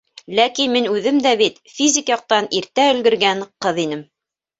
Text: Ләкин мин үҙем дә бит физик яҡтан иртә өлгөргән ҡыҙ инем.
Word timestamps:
Ләкин 0.37 0.71
мин 0.75 0.85
үҙем 0.93 1.19
дә 1.25 1.33
бит 1.41 1.59
физик 1.73 2.09
яҡтан 2.13 2.47
иртә 2.61 2.87
өлгөргән 2.95 3.45
ҡыҙ 3.67 3.83
инем. 3.85 4.03